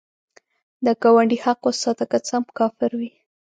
[0.85, 3.11] د ګاونډي حق وساته، که څه هم کافر وي